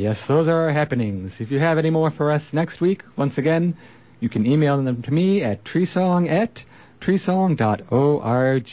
Yes, 0.00 0.16
those 0.28 0.48
are 0.48 0.62
our 0.62 0.72
happenings. 0.72 1.32
If 1.40 1.50
you 1.50 1.58
have 1.58 1.76
any 1.76 1.90
more 1.90 2.10
for 2.10 2.30
us 2.30 2.40
next 2.54 2.80
week, 2.80 3.02
once 3.18 3.36
again, 3.36 3.76
you 4.18 4.30
can 4.30 4.46
email 4.46 4.82
them 4.82 5.02
to 5.02 5.10
me 5.10 5.42
at 5.42 5.62
treesong 5.62 6.26
at 6.26 6.60
treesong.org. 7.02 8.66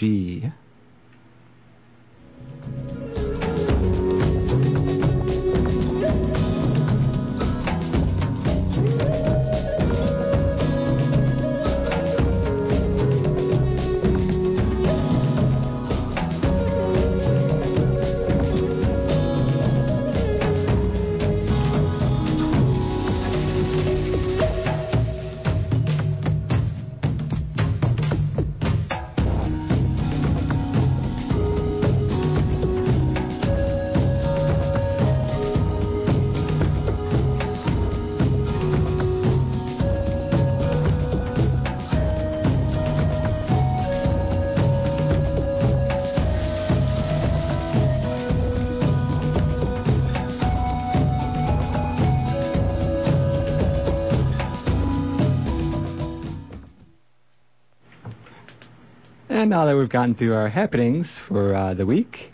And 59.38 59.52
now 59.52 59.68
that 59.68 59.78
we've 59.78 59.88
gotten 59.88 60.16
through 60.16 60.34
our 60.34 60.50
happenings 60.50 61.08
for 61.28 61.54
uh, 61.54 61.76
the 61.76 61.86
week, 61.86 62.32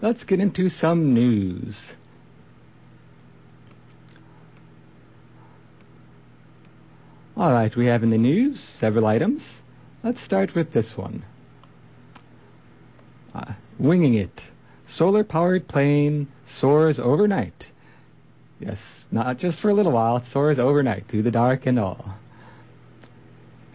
let's 0.00 0.22
get 0.22 0.38
into 0.38 0.68
some 0.68 1.12
news. 1.12 1.74
All 7.36 7.50
right, 7.50 7.76
we 7.76 7.86
have 7.86 8.04
in 8.04 8.10
the 8.10 8.18
news 8.18 8.64
several 8.78 9.06
items. 9.06 9.42
Let's 10.04 10.24
start 10.24 10.54
with 10.54 10.72
this 10.72 10.92
one. 10.94 11.24
Uh, 13.34 13.54
winging 13.80 14.14
it. 14.14 14.40
Solar 14.94 15.24
powered 15.24 15.66
plane 15.66 16.28
soars 16.60 17.00
overnight. 17.02 17.64
Yes, 18.60 18.78
not 19.10 19.38
just 19.38 19.58
for 19.58 19.70
a 19.70 19.74
little 19.74 19.90
while, 19.90 20.18
it 20.18 20.24
soars 20.32 20.60
overnight 20.60 21.06
through 21.10 21.24
the 21.24 21.32
dark 21.32 21.66
and 21.66 21.80
all. 21.80 22.14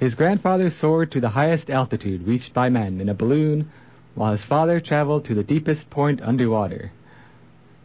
His 0.03 0.15
grandfather 0.15 0.69
soared 0.69 1.13
to 1.13 1.21
the 1.21 1.29
highest 1.29 1.69
altitude 1.69 2.27
reached 2.27 2.53
by 2.53 2.67
men 2.67 2.99
in 2.99 3.07
a 3.07 3.13
balloon, 3.13 3.71
while 4.15 4.33
his 4.33 4.43
father 4.43 4.81
traveled 4.81 5.23
to 5.25 5.33
the 5.33 5.45
deepest 5.45 5.89
point 5.89 6.21
underwater. 6.21 6.91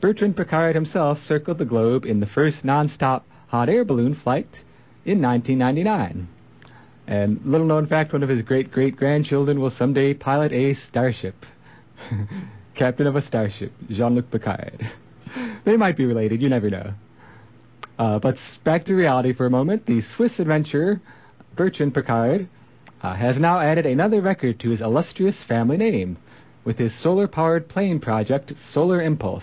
Bertrand 0.01 0.37
Piccard 0.37 0.75
himself 0.75 1.19
circled 1.21 1.59
the 1.59 1.65
globe 1.65 2.05
in 2.05 2.19
the 2.19 2.27
first 2.27 2.65
non-stop 2.65 3.25
hot 3.47 3.69
air 3.69 3.85
balloon 3.85 4.17
flight 4.17 4.49
in 5.05 5.23
1999. 5.23 6.29
And 7.07 7.41
little 7.45 7.69
known 7.69 7.87
fact, 7.87 8.13
one 8.13 8.25
of 8.25 8.29
his 8.29 8.43
great 8.43 8.73
great 8.73 8.97
grandchildren 8.97 9.61
will 9.61 9.71
someday 9.71 10.13
pilot 10.13 10.53
a 10.53 10.75
starship. 10.75 11.37
Captain 12.75 13.07
of 13.07 13.15
a 13.15 13.23
starship, 13.23 13.73
Jean 13.91 14.17
Luc 14.17 14.29
Picard. 14.29 14.91
they 15.65 15.77
might 15.77 15.97
be 15.97 16.05
related, 16.05 16.43
you 16.43 16.49
never 16.49 16.69
know. 16.69 16.95
Uh, 17.97 18.19
but 18.19 18.35
back 18.65 18.87
to 18.87 18.95
reality 18.95 19.33
for 19.33 19.47
a 19.47 19.51
moment. 19.51 19.87
The 19.87 20.03
Swiss 20.17 20.41
adventurer 20.41 21.01
Bertrand 21.59 21.93
Piccard 21.93 22.47
uh, 23.03 23.17
has 23.17 23.37
now 23.37 23.59
added 23.59 23.85
another 23.85 24.23
record 24.23 24.61
to 24.61 24.71
his 24.71 24.81
illustrious 24.81 25.35
family 25.49 25.77
name 25.77 26.17
with 26.65 26.79
his 26.79 26.93
solar 27.03 27.27
powered 27.27 27.69
plane 27.69 27.99
project, 27.99 28.53
Solar 28.71 29.03
Impulse, 29.03 29.43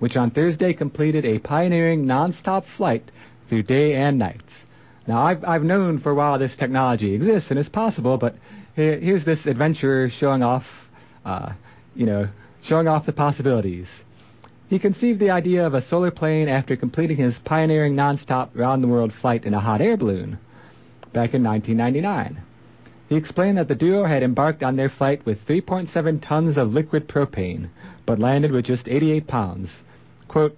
which 0.00 0.16
on 0.16 0.32
Thursday 0.32 0.72
completed 0.72 1.24
a 1.24 1.38
pioneering 1.38 2.08
non 2.08 2.32
stop 2.40 2.64
flight 2.76 3.08
through 3.48 3.62
day 3.62 3.94
and 3.94 4.18
night. 4.18 4.42
Now, 5.06 5.22
I've, 5.22 5.44
I've 5.44 5.62
known 5.62 6.00
for 6.00 6.10
a 6.10 6.14
while 6.16 6.40
this 6.40 6.56
technology 6.56 7.14
exists 7.14 7.50
and 7.50 7.58
is 7.58 7.68
possible, 7.68 8.18
but 8.18 8.34
here, 8.74 8.98
here's 8.98 9.24
this 9.24 9.46
adventurer 9.46 10.10
showing 10.10 10.42
off, 10.42 10.64
uh, 11.24 11.52
you 11.94 12.04
know, 12.04 12.28
showing 12.64 12.88
off 12.88 13.06
the 13.06 13.12
possibilities. 13.12 13.86
He 14.68 14.80
conceived 14.80 15.20
the 15.20 15.30
idea 15.30 15.64
of 15.64 15.74
a 15.74 15.86
solar 15.86 16.10
plane 16.10 16.48
after 16.48 16.76
completing 16.76 17.16
his 17.16 17.34
pioneering 17.44 17.94
non-stop 17.94 18.50
round-the-world 18.54 19.12
flight 19.20 19.44
in 19.44 19.54
a 19.54 19.60
hot 19.60 19.80
air 19.80 19.96
balloon 19.96 20.40
back 21.12 21.34
in 21.34 21.42
1999. 21.42 22.42
He 23.08 23.16
explained 23.16 23.56
that 23.58 23.68
the 23.68 23.74
duo 23.74 24.04
had 24.04 24.22
embarked 24.22 24.62
on 24.62 24.76
their 24.76 24.90
flight 24.90 25.24
with 25.24 25.46
3.7 25.46 26.26
tons 26.26 26.56
of 26.56 26.72
liquid 26.72 27.08
propane, 27.08 27.70
but 28.04 28.18
landed 28.18 28.52
with 28.52 28.66
just 28.66 28.86
88 28.86 29.26
pounds. 29.26 29.70
Quote, 30.28 30.56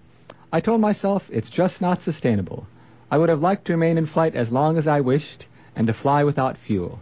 I 0.53 0.61
told 0.61 0.81
myself 0.81 1.23
it's 1.29 1.51
just 1.51 1.81
not 1.81 2.03
sustainable. 2.03 2.67
I 3.11 3.19
would 3.19 3.29
have 3.29 3.41
liked 3.41 3.67
to 3.67 3.73
remain 3.73 3.99
in 3.99 4.07
flight 4.07 4.35
as 4.35 4.51
long 4.51 4.79
as 4.79 4.87
I 4.89 5.01
wished 5.01 5.47
and 5.77 5.87
to 5.87 5.95
fly 5.95 6.25
without 6.25 6.57
fuel. 6.67 6.99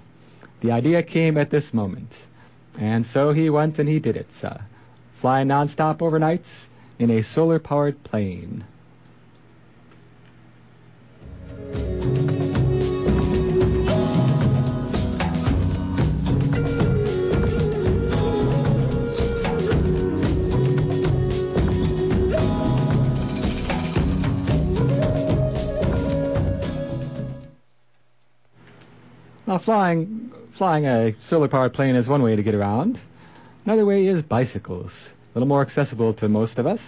The 0.61 0.71
idea 0.71 1.03
came 1.03 1.39
at 1.39 1.51
this 1.51 1.73
moment. 1.73 2.13
And 2.79 3.07
so 3.13 3.33
he 3.33 3.49
went 3.49 3.79
and 3.79 3.89
he 3.89 3.99
did 3.99 4.17
it, 4.17 4.27
sir. 4.41 4.61
Flying 5.21 5.49
nonstop 5.49 5.99
overnights 5.99 6.69
in 6.99 7.11
a 7.11 7.23
solar 7.23 7.59
powered 7.59 8.05
plane. 8.05 8.65
Now, 29.49 29.59
flying 29.59 30.31
flying 30.59 30.85
a 30.85 31.13
solar 31.31 31.49
powered 31.49 31.73
plane 31.73 31.97
is 31.97 32.07
one 32.07 32.23
way 32.23 32.37
to 32.37 32.43
get 32.43 32.55
around. 32.55 33.01
Another 33.65 33.87
way 33.87 34.07
is 34.07 34.23
bicycles, 34.23 34.91
a 34.93 35.39
little 35.39 35.49
more 35.49 35.63
accessible 35.63 36.13
to 36.13 36.29
most 36.29 36.59
of 36.59 36.67
us. 36.67 36.81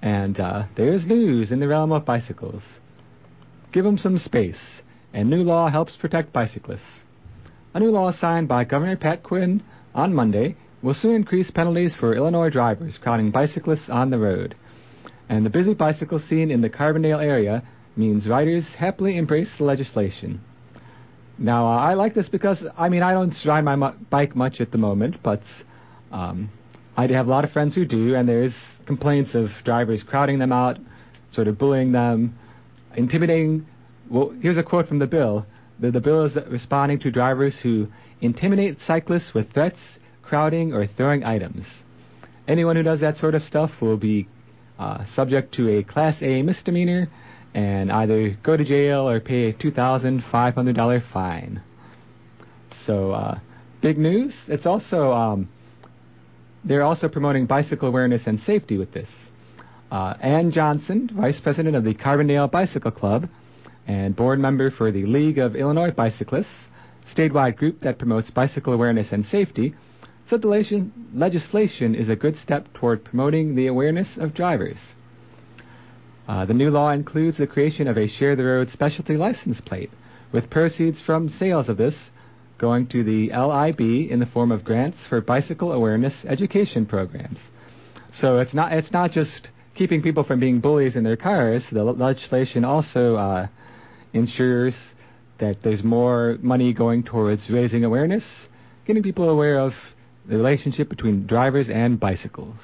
And 0.00 0.40
uh, 0.40 0.62
there's 0.78 1.04
news 1.04 1.52
in 1.52 1.60
the 1.60 1.68
realm 1.68 1.92
of 1.92 2.06
bicycles. 2.06 2.62
Give 3.70 3.84
them 3.84 3.98
some 3.98 4.16
space, 4.16 4.56
and 5.12 5.28
new 5.28 5.42
law 5.42 5.68
helps 5.68 5.94
protect 5.94 6.32
bicyclists. 6.32 7.02
A 7.74 7.80
new 7.80 7.90
law 7.90 8.12
signed 8.12 8.48
by 8.48 8.64
Governor 8.64 8.96
Pat 8.96 9.22
Quinn 9.22 9.62
on 9.94 10.14
Monday 10.14 10.56
will 10.82 10.94
soon 10.94 11.16
increase 11.16 11.50
penalties 11.50 11.94
for 12.00 12.16
Illinois 12.16 12.48
drivers 12.48 12.96
crowding 12.98 13.30
bicyclists 13.30 13.90
on 13.90 14.08
the 14.08 14.18
road. 14.18 14.54
And 15.28 15.44
the 15.44 15.50
busy 15.50 15.74
bicycle 15.74 16.18
scene 16.30 16.50
in 16.50 16.62
the 16.62 16.70
Carbondale 16.70 17.22
area 17.22 17.62
means 17.94 18.26
riders 18.26 18.64
happily 18.78 19.18
embrace 19.18 19.50
the 19.58 19.64
legislation. 19.64 20.40
Now, 21.38 21.66
uh, 21.66 21.76
I 21.78 21.94
like 21.94 22.14
this 22.14 22.28
because, 22.28 22.62
I 22.76 22.88
mean, 22.88 23.02
I 23.02 23.12
don't 23.12 23.34
ride 23.46 23.64
my 23.64 23.76
mu- 23.76 23.92
bike 24.10 24.34
much 24.34 24.60
at 24.60 24.72
the 24.72 24.78
moment, 24.78 25.22
but 25.22 25.40
um, 26.10 26.50
I 26.96 27.06
have 27.06 27.28
a 27.28 27.30
lot 27.30 27.44
of 27.44 27.52
friends 27.52 27.76
who 27.76 27.84
do, 27.84 28.16
and 28.16 28.28
there's 28.28 28.54
complaints 28.86 29.34
of 29.34 29.48
drivers 29.64 30.02
crowding 30.02 30.40
them 30.40 30.50
out, 30.50 30.78
sort 31.32 31.46
of 31.46 31.56
bullying 31.56 31.92
them, 31.92 32.36
intimidating. 32.96 33.66
Well, 34.10 34.34
here's 34.40 34.56
a 34.56 34.64
quote 34.64 34.88
from 34.88 34.98
the 34.98 35.06
bill. 35.06 35.46
The, 35.78 35.92
the 35.92 36.00
bill 36.00 36.24
is 36.24 36.36
responding 36.50 36.98
to 37.00 37.10
drivers 37.12 37.54
who 37.62 37.86
intimidate 38.20 38.78
cyclists 38.84 39.32
with 39.32 39.52
threats, 39.52 39.78
crowding, 40.22 40.72
or 40.72 40.88
throwing 40.88 41.22
items. 41.22 41.66
Anyone 42.48 42.74
who 42.74 42.82
does 42.82 42.98
that 43.00 43.16
sort 43.16 43.36
of 43.36 43.42
stuff 43.42 43.70
will 43.80 43.96
be 43.96 44.26
uh, 44.78 45.04
subject 45.14 45.54
to 45.54 45.78
a 45.78 45.84
Class 45.84 46.16
A 46.20 46.42
misdemeanor 46.42 47.08
and 47.58 47.90
either 47.90 48.38
go 48.44 48.56
to 48.56 48.64
jail 48.64 49.08
or 49.08 49.18
pay 49.18 49.48
a 49.48 49.52
$2,500 49.52 51.12
fine. 51.12 51.60
So, 52.86 53.10
uh, 53.10 53.40
big 53.82 53.98
news. 53.98 54.32
It's 54.46 54.64
also, 54.64 55.10
um, 55.12 55.48
they're 56.64 56.84
also 56.84 57.08
promoting 57.08 57.46
bicycle 57.46 57.88
awareness 57.88 58.22
and 58.26 58.38
safety 58.46 58.78
with 58.78 58.92
this. 58.92 59.08
Uh, 59.90 60.14
Ann 60.22 60.52
Johnson, 60.52 61.10
Vice 61.12 61.40
President 61.40 61.74
of 61.74 61.82
the 61.82 61.94
Carbondale 61.94 62.48
Bicycle 62.48 62.92
Club 62.92 63.28
and 63.88 64.14
board 64.14 64.38
member 64.38 64.70
for 64.70 64.92
the 64.92 65.06
League 65.06 65.38
of 65.38 65.56
Illinois 65.56 65.90
Bicyclists, 65.90 66.66
statewide 67.12 67.56
group 67.56 67.80
that 67.80 67.98
promotes 67.98 68.30
bicycle 68.30 68.72
awareness 68.72 69.08
and 69.10 69.26
safety, 69.26 69.74
said 70.30 70.42
the 70.42 70.90
legislation 71.12 71.96
is 71.96 72.08
a 72.08 72.14
good 72.14 72.36
step 72.36 72.72
toward 72.74 73.04
promoting 73.04 73.56
the 73.56 73.66
awareness 73.66 74.08
of 74.16 74.32
drivers. 74.32 74.76
Uh, 76.28 76.44
the 76.44 76.52
new 76.52 76.70
law 76.70 76.90
includes 76.90 77.38
the 77.38 77.46
creation 77.46 77.88
of 77.88 77.96
a 77.96 78.06
Share 78.06 78.36
the 78.36 78.44
Road 78.44 78.68
specialty 78.70 79.16
license 79.16 79.60
plate, 79.62 79.90
with 80.30 80.50
proceeds 80.50 81.00
from 81.00 81.30
sales 81.30 81.70
of 81.70 81.78
this 81.78 81.94
going 82.58 82.86
to 82.88 83.02
the 83.02 83.30
LIB 83.30 84.10
in 84.10 84.20
the 84.20 84.26
form 84.26 84.52
of 84.52 84.62
grants 84.62 84.98
for 85.08 85.20
bicycle 85.22 85.72
awareness 85.72 86.12
education 86.28 86.84
programs. 86.84 87.38
So 88.20 88.38
it's 88.38 88.52
not 88.52 88.72
it's 88.72 88.92
not 88.92 89.12
just 89.12 89.48
keeping 89.74 90.02
people 90.02 90.24
from 90.24 90.40
being 90.40 90.60
bullies 90.60 90.96
in 90.96 91.04
their 91.04 91.16
cars. 91.16 91.64
The 91.72 91.82
legislation 91.84 92.64
also 92.64 93.14
uh, 93.16 93.46
ensures 94.12 94.74
that 95.38 95.58
there's 95.62 95.84
more 95.84 96.36
money 96.42 96.74
going 96.74 97.04
towards 97.04 97.48
raising 97.48 97.84
awareness, 97.84 98.24
getting 98.86 99.02
people 99.02 99.30
aware 99.30 99.60
of 99.60 99.72
the 100.28 100.36
relationship 100.36 100.90
between 100.90 101.26
drivers 101.26 101.68
and 101.72 101.98
bicycles. 101.98 102.56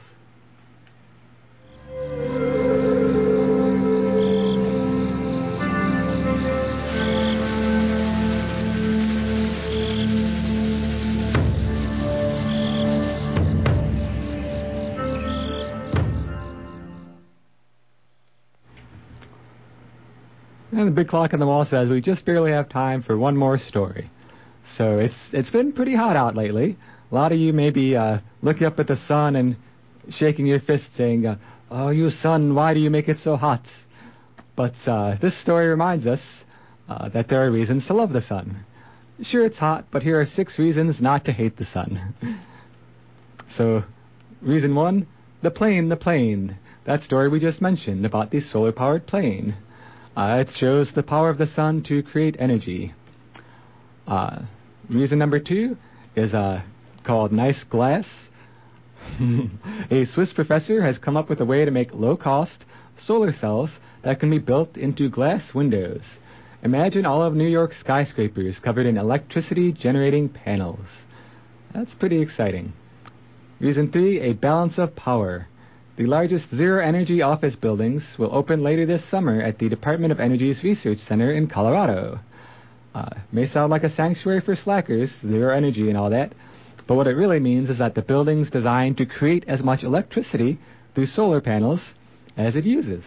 And 20.77 20.89
the 20.89 20.91
big 20.91 21.07
clock 21.07 21.33
on 21.33 21.39
the 21.39 21.47
wall 21.47 21.65
says 21.65 21.89
we 21.89 22.01
just 22.01 22.25
barely 22.25 22.51
have 22.51 22.69
time 22.69 23.01
for 23.05 23.17
one 23.17 23.37
more 23.37 23.59
story. 23.59 24.11
So 24.77 24.99
it's 24.99 25.15
it's 25.33 25.51
been 25.51 25.73
pretty 25.73 25.95
hot 25.95 26.17
out 26.17 26.35
lately. 26.35 26.77
A 27.13 27.15
lot 27.15 27.31
of 27.31 27.39
you 27.39 27.53
may 27.53 27.71
be 27.71 27.95
uh, 27.95 28.19
looking 28.43 28.67
up 28.67 28.81
at 28.81 28.89
the 28.89 28.97
sun 29.07 29.37
and 29.37 29.57
shaking 30.11 30.47
your 30.47 30.59
fist, 30.59 30.87
saying, 30.97 31.27
uh, 31.27 31.37
"Oh, 31.71 31.91
you 31.91 32.11
sun, 32.11 32.57
why 32.57 32.75
do 32.75 32.81
you 32.81 32.91
make 32.91 33.09
it 33.09 33.19
so 33.23 33.37
hot?" 33.37 33.63
But 34.57 34.75
uh, 34.85 35.17
this 35.23 35.41
story 35.43 35.69
reminds 35.69 36.09
us 36.09 36.21
uh, 36.89 37.09
that 37.11 37.29
there 37.29 37.47
are 37.47 37.53
reasons 37.53 37.87
to 37.87 37.95
love 37.95 38.13
the 38.13 38.23
sun. 38.23 38.65
Sure, 39.23 39.47
it's 39.47 39.59
hot, 39.59 39.85
but 39.93 40.03
here 40.03 40.21
are 40.21 40.27
six 40.27 40.59
reasons 40.59 41.01
not 41.01 41.25
to 41.27 41.33
hate 41.33 41.57
the 41.57 41.67
sun. 41.67 42.17
so, 43.57 43.85
reason 44.43 44.75
one: 44.75 45.07
the 45.41 45.53
plane, 45.53 45.89
the 45.89 45.95
plane. 45.95 46.59
That 46.85 47.03
story 47.03 47.29
we 47.29 47.39
just 47.39 47.63
mentioned 47.63 48.05
about 48.05 48.33
the 48.33 48.41
solar-powered 48.41 49.07
plane. 49.07 49.55
Uh, 50.17 50.45
it 50.47 50.49
shows 50.57 50.93
the 50.95 51.03
power 51.03 51.29
of 51.29 51.39
the 51.39 51.47
sun 51.47 51.83
to 51.83 52.03
create 52.03 52.37
energy. 52.39 52.95
Uh, 54.07 54.43
reason 54.89 55.19
number 55.19 55.41
two, 55.41 55.77
is 56.17 56.35
uh, 56.35 56.63
called 57.05 57.33
Nice 57.33 57.63
Glass. 57.69 58.07
a 59.91 60.05
Swiss 60.07 60.33
professor 60.33 60.83
has 60.83 60.99
come 60.99 61.17
up 61.17 61.29
with 61.29 61.41
a 61.41 61.45
way 61.45 61.65
to 61.65 61.71
make 61.71 61.93
low 61.93 62.17
cost 62.17 62.65
solar 63.05 63.33
cells 63.33 63.71
that 64.05 64.21
can 64.21 64.31
be 64.31 64.39
built 64.39 64.77
into 64.77 65.09
glass 65.11 65.53
windows. 65.55 66.03
Imagine 66.63 67.05
all 67.05 67.23
of 67.23 67.35
New 67.35 67.49
York's 67.49 67.79
skyscrapers 67.81 68.59
covered 68.63 68.87
in 68.87 68.97
electricity 68.97 69.73
generating 69.73 70.29
panels. 70.29 70.87
That's 71.75 71.95
pretty 71.95 72.23
exciting. 72.23 72.73
Reason 73.61 73.91
three, 73.91 74.21
a 74.21 74.33
balance 74.33 74.79
of 74.79 74.97
power. 74.97 75.49
The 75.97 76.07
largest 76.07 76.51
zero 76.51 76.85
energy 76.85 77.23
office 77.23 77.55
buildings 77.55 78.03
will 78.19 78.35
open 78.35 78.65
later 78.65 78.85
this 78.85 79.09
summer 79.09 79.41
at 79.41 79.61
the 79.61 79.69
Department 79.69 80.11
of 80.11 80.19
Energy's 80.19 80.65
Research 80.65 80.99
Center 81.07 81.33
in 81.33 81.47
Colorado. 81.47 82.19
Uh, 82.97 83.11
may 83.31 83.47
sound 83.47 83.71
like 83.71 83.85
a 83.85 83.95
sanctuary 83.95 84.41
for 84.41 84.57
slackers, 84.57 85.11
zero 85.21 85.57
energy 85.57 85.89
and 85.89 85.97
all 85.97 86.11
that, 86.11 86.33
but 86.89 86.97
what 86.97 87.07
it 87.07 87.13
really 87.13 87.39
means 87.39 87.71
is 87.71 87.79
that 87.79 87.95
the 87.95 88.03
building's 88.03 88.51
designed 88.51 88.97
to 88.97 89.07
create 89.07 89.45
as 89.47 89.63
much 89.63 89.85
electricity 89.85 90.59
through 90.97 91.07
solar 91.07 91.41
panels 91.41 91.81
as 92.37 92.57
it 92.57 92.65
uses. 92.65 93.05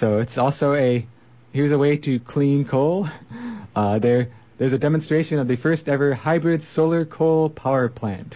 So 0.00 0.18
it's 0.18 0.36
also 0.36 0.74
a 0.74 1.06
here's 1.52 1.70
a 1.70 1.78
way 1.78 1.96
to 1.98 2.18
clean 2.20 2.66
coal. 2.68 3.08
Uh, 3.74 3.98
there 3.98 4.28
there's 4.58 4.74
a 4.74 4.78
demonstration 4.78 5.38
of 5.38 5.48
the 5.48 5.56
first 5.56 5.88
ever 5.88 6.12
hybrid 6.12 6.60
solar 6.74 7.06
coal 7.06 7.48
power 7.48 7.88
plant. 7.88 8.34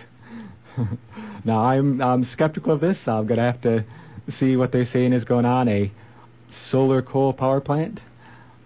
now 1.47 1.65
I'm 1.65 2.03
I'm 2.03 2.25
skeptical 2.25 2.73
of 2.73 2.81
this. 2.81 2.99
I'm 3.07 3.25
gonna 3.27 3.53
have 3.53 3.61
to 3.63 3.85
see 4.41 4.57
what 4.57 4.73
they're 4.73 4.85
saying 4.85 5.13
is 5.13 5.23
going 5.23 5.45
on. 5.47 5.69
A 5.69 5.93
solar 6.71 7.03
coal 7.03 7.33
power 7.33 7.61
plant 7.61 8.01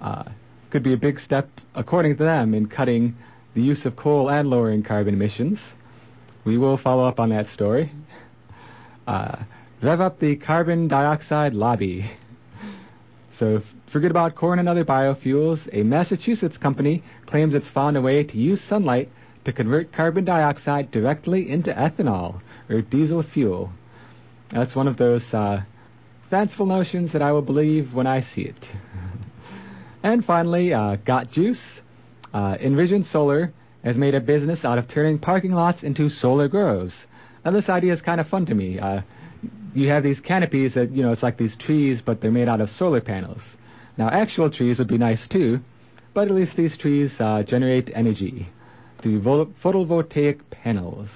uh, 0.00 0.24
could 0.70 0.82
be 0.82 0.94
a 0.94 0.96
big 0.96 1.20
step, 1.20 1.50
according 1.74 2.16
to 2.16 2.24
them, 2.24 2.54
in 2.54 2.66
cutting 2.66 3.16
the 3.54 3.60
use 3.60 3.84
of 3.84 3.96
coal 3.96 4.30
and 4.30 4.48
lowering 4.48 4.82
carbon 4.82 5.12
emissions. 5.12 5.58
We 6.46 6.56
will 6.56 6.78
follow 6.78 7.04
up 7.04 7.20
on 7.20 7.28
that 7.28 7.48
story. 7.48 7.92
Uh, 9.06 9.36
rev 9.82 10.00
up 10.00 10.18
the 10.18 10.36
carbon 10.36 10.88
dioxide 10.88 11.52
lobby. 11.52 12.10
So 13.38 13.60
forget 13.92 14.10
about 14.10 14.36
corn 14.36 14.58
and 14.58 14.70
other 14.70 14.86
biofuels. 14.86 15.68
A 15.74 15.82
Massachusetts 15.82 16.56
company 16.56 17.04
claims 17.26 17.54
it's 17.54 17.68
found 17.74 17.98
a 17.98 18.00
way 18.00 18.24
to 18.24 18.38
use 18.38 18.62
sunlight 18.70 19.10
to 19.44 19.52
convert 19.52 19.92
carbon 19.92 20.24
dioxide 20.24 20.90
directly 20.90 21.50
into 21.50 21.72
ethanol 21.72 22.40
or 22.70 22.80
diesel 22.82 23.22
fuel. 23.34 23.70
That's 24.52 24.74
one 24.74 24.88
of 24.88 24.96
those 24.96 25.24
uh, 25.32 25.60
fanciful 26.30 26.66
notions 26.66 27.12
that 27.12 27.22
I 27.22 27.32
will 27.32 27.42
believe 27.42 27.92
when 27.92 28.06
I 28.06 28.22
see 28.22 28.42
it. 28.42 28.64
and 30.02 30.24
finally, 30.24 30.72
uh, 30.72 30.96
Got 30.96 31.30
Juice. 31.30 31.60
Uh, 32.32 32.56
Envision 32.60 33.02
Solar 33.02 33.52
has 33.84 33.96
made 33.96 34.14
a 34.14 34.20
business 34.20 34.64
out 34.64 34.78
of 34.78 34.88
turning 34.88 35.18
parking 35.18 35.52
lots 35.52 35.82
into 35.82 36.08
solar 36.08 36.48
groves. 36.48 36.94
Now, 37.44 37.50
this 37.50 37.68
idea 37.68 37.92
is 37.92 38.00
kind 38.00 38.20
of 38.20 38.28
fun 38.28 38.46
to 38.46 38.54
me. 38.54 38.78
Uh, 38.78 39.00
you 39.74 39.88
have 39.88 40.02
these 40.02 40.20
canopies 40.20 40.74
that, 40.74 40.92
you 40.92 41.02
know, 41.02 41.12
it's 41.12 41.22
like 41.22 41.38
these 41.38 41.56
trees, 41.58 42.00
but 42.04 42.20
they're 42.20 42.30
made 42.30 42.48
out 42.48 42.60
of 42.60 42.68
solar 42.70 43.00
panels. 43.00 43.40
Now, 43.96 44.08
actual 44.10 44.50
trees 44.50 44.78
would 44.78 44.88
be 44.88 44.98
nice 44.98 45.26
too, 45.28 45.60
but 46.14 46.28
at 46.28 46.34
least 46.34 46.56
these 46.56 46.76
trees 46.76 47.12
uh, 47.18 47.42
generate 47.42 47.90
energy 47.94 48.48
through 49.02 49.22
photovoltaic 49.22 50.40
panels. 50.50 51.08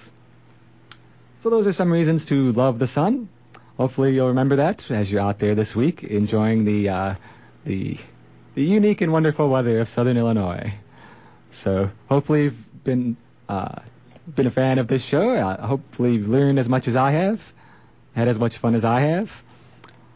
So, 1.45 1.51
those 1.51 1.67
are 1.67 1.75
some 1.75 1.93
reasons 1.93 2.25
to 2.31 2.53
love 2.53 2.79
the 2.79 2.87
sun. 2.87 3.29
Hopefully, 3.77 4.15
you'll 4.15 4.29
remember 4.29 4.57
that 4.57 4.81
as 4.91 5.11
you're 5.11 5.21
out 5.21 5.41
there 5.41 5.55
this 5.55 5.75
week 5.77 6.03
enjoying 6.03 6.65
the, 6.65 6.89
uh, 6.89 7.15
the, 7.67 7.99
the 8.55 8.63
unique 8.63 9.03
and 9.03 9.13
wonderful 9.13 9.51
weather 9.51 9.79
of 9.81 9.89
southern 9.89 10.17
Illinois. 10.17 10.73
So 11.63 11.91
hopefully 12.09 12.45
you've 12.45 12.85
been 12.85 13.19
uh, 13.51 13.83
been 14.35 14.47
a 14.47 14.51
fan 14.51 14.79
of 14.79 14.89
this 14.89 15.05
show. 15.11 15.35
Uh, 15.35 15.67
hopefully 15.67 16.15
you've 16.15 16.31
learned 16.31 16.59
as 16.59 16.67
much 16.67 16.89
as 16.89 16.97
I 16.97 17.13
have, 17.13 17.39
had 18.15 18.27
as 18.27 18.39
much 18.39 18.55
fun 18.63 18.75
as 18.75 18.83
I 18.83 19.03
have. 19.03 19.29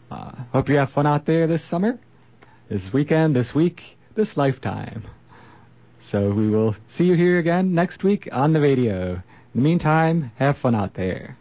Uh, 0.09 0.31
hope 0.51 0.67
you 0.67 0.77
have 0.77 0.89
fun 0.89 1.05
out 1.05 1.27
there 1.27 1.45
this 1.45 1.61
summer, 1.69 1.99
this 2.71 2.81
weekend, 2.91 3.35
this 3.35 3.51
week, 3.53 3.81
this 4.15 4.29
lifetime. 4.35 5.03
So 6.09 6.33
we 6.33 6.49
will 6.49 6.75
see 6.97 7.03
you 7.03 7.13
here 7.13 7.37
again 7.37 7.75
next 7.75 8.03
week 8.03 8.27
on 8.31 8.51
the 8.51 8.59
radio. 8.59 9.21
In 9.53 9.61
the 9.61 9.67
meantime, 9.67 10.31
have 10.37 10.57
fun 10.57 10.75
out 10.75 10.93
there. 10.93 11.37